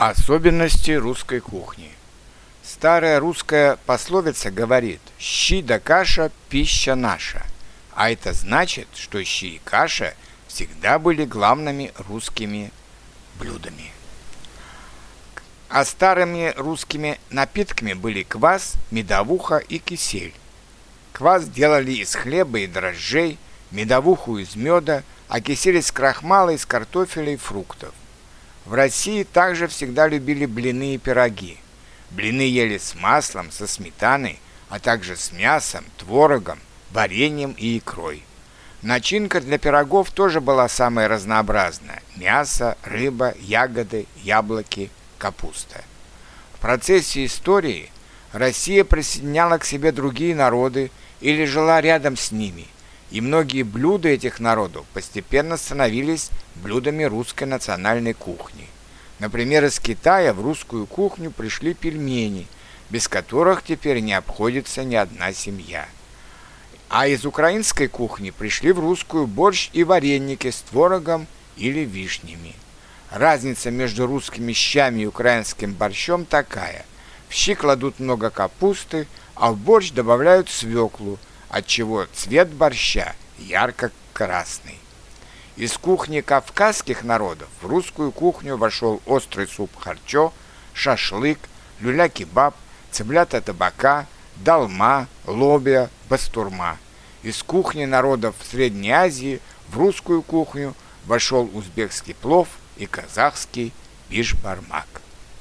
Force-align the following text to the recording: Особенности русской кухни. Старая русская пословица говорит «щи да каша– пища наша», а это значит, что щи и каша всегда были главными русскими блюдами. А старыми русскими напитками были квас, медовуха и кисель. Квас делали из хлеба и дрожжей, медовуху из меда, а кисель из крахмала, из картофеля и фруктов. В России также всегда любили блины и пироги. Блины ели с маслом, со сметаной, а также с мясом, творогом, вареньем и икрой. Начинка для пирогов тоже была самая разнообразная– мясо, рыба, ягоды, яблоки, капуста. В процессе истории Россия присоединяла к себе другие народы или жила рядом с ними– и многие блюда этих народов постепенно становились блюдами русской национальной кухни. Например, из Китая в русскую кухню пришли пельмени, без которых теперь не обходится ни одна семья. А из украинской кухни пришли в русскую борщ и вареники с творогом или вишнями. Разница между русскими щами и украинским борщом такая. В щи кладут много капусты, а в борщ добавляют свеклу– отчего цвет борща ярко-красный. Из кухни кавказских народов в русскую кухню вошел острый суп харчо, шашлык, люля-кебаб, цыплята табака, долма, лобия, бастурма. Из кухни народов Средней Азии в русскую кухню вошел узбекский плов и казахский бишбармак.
Особенности 0.00 0.92
русской 0.92 1.40
кухни. 1.40 1.90
Старая 2.62 3.20
русская 3.20 3.76
пословица 3.84 4.50
говорит 4.50 5.02
«щи 5.18 5.60
да 5.60 5.78
каша– 5.78 6.32
пища 6.48 6.94
наша», 6.94 7.44
а 7.94 8.10
это 8.10 8.32
значит, 8.32 8.88
что 8.94 9.22
щи 9.22 9.56
и 9.56 9.60
каша 9.62 10.14
всегда 10.48 10.98
были 10.98 11.26
главными 11.26 11.92
русскими 12.08 12.72
блюдами. 13.38 13.92
А 15.68 15.84
старыми 15.84 16.54
русскими 16.56 17.20
напитками 17.28 17.92
были 17.92 18.22
квас, 18.22 18.76
медовуха 18.90 19.58
и 19.58 19.78
кисель. 19.78 20.32
Квас 21.12 21.44
делали 21.44 21.92
из 21.92 22.14
хлеба 22.14 22.60
и 22.60 22.66
дрожжей, 22.66 23.36
медовуху 23.70 24.38
из 24.38 24.56
меда, 24.56 25.02
а 25.28 25.42
кисель 25.42 25.76
из 25.76 25.92
крахмала, 25.92 26.54
из 26.54 26.64
картофеля 26.64 27.34
и 27.34 27.36
фруктов. 27.36 27.92
В 28.66 28.74
России 28.74 29.24
также 29.24 29.68
всегда 29.68 30.06
любили 30.06 30.46
блины 30.46 30.94
и 30.94 30.98
пироги. 30.98 31.58
Блины 32.10 32.42
ели 32.42 32.78
с 32.78 32.94
маслом, 32.94 33.50
со 33.50 33.66
сметаной, 33.66 34.38
а 34.68 34.78
также 34.78 35.16
с 35.16 35.32
мясом, 35.32 35.84
творогом, 35.96 36.58
вареньем 36.90 37.52
и 37.52 37.78
икрой. 37.78 38.22
Начинка 38.82 39.40
для 39.40 39.58
пирогов 39.58 40.10
тоже 40.10 40.40
была 40.40 40.68
самая 40.68 41.08
разнообразная– 41.08 42.02
мясо, 42.16 42.76
рыба, 42.82 43.34
ягоды, 43.38 44.06
яблоки, 44.22 44.90
капуста. 45.18 45.84
В 46.54 46.60
процессе 46.60 47.26
истории 47.26 47.90
Россия 48.32 48.84
присоединяла 48.84 49.58
к 49.58 49.64
себе 49.64 49.92
другие 49.92 50.34
народы 50.34 50.90
или 51.20 51.44
жила 51.44 51.80
рядом 51.80 52.16
с 52.16 52.30
ними– 52.32 52.66
и 53.10 53.20
многие 53.20 53.62
блюда 53.62 54.08
этих 54.08 54.40
народов 54.40 54.86
постепенно 54.94 55.56
становились 55.56 56.30
блюдами 56.56 57.04
русской 57.04 57.44
национальной 57.44 58.14
кухни. 58.14 58.68
Например, 59.18 59.64
из 59.64 59.78
Китая 59.80 60.32
в 60.32 60.40
русскую 60.40 60.86
кухню 60.86 61.30
пришли 61.30 61.74
пельмени, 61.74 62.46
без 62.88 63.08
которых 63.08 63.62
теперь 63.62 64.00
не 64.00 64.14
обходится 64.14 64.84
ни 64.84 64.94
одна 64.94 65.32
семья. 65.32 65.88
А 66.88 67.06
из 67.06 67.24
украинской 67.24 67.88
кухни 67.88 68.30
пришли 68.30 68.72
в 68.72 68.80
русскую 68.80 69.26
борщ 69.26 69.70
и 69.72 69.84
вареники 69.84 70.50
с 70.50 70.62
творогом 70.62 71.26
или 71.56 71.80
вишнями. 71.80 72.54
Разница 73.10 73.70
между 73.70 74.06
русскими 74.06 74.52
щами 74.52 75.02
и 75.02 75.06
украинским 75.06 75.74
борщом 75.74 76.24
такая. 76.24 76.86
В 77.28 77.34
щи 77.34 77.54
кладут 77.54 77.98
много 77.98 78.30
капусты, 78.30 79.06
а 79.34 79.52
в 79.52 79.58
борщ 79.58 79.90
добавляют 79.90 80.48
свеклу– 80.48 81.18
отчего 81.50 82.06
цвет 82.12 82.48
борща 82.48 83.14
ярко-красный. 83.38 84.78
Из 85.56 85.76
кухни 85.76 86.20
кавказских 86.20 87.02
народов 87.04 87.48
в 87.60 87.66
русскую 87.66 88.12
кухню 88.12 88.56
вошел 88.56 89.02
острый 89.04 89.46
суп 89.46 89.70
харчо, 89.76 90.32
шашлык, 90.72 91.38
люля-кебаб, 91.80 92.54
цыплята 92.90 93.40
табака, 93.40 94.06
долма, 94.36 95.06
лобия, 95.26 95.90
бастурма. 96.08 96.78
Из 97.22 97.42
кухни 97.42 97.84
народов 97.84 98.34
Средней 98.50 98.92
Азии 98.92 99.40
в 99.68 99.76
русскую 99.76 100.22
кухню 100.22 100.74
вошел 101.04 101.50
узбекский 101.52 102.14
плов 102.14 102.48
и 102.78 102.86
казахский 102.86 103.72
бишбармак. 104.08 104.86